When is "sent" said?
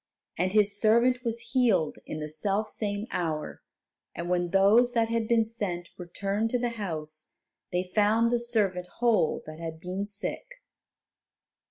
5.45-5.89